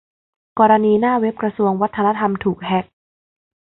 [0.59, 2.85] กรณีหน้าเว็บกระทรวงวัฒนธรรมถูกแฮ็ก